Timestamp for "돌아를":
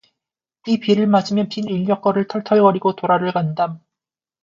2.95-3.31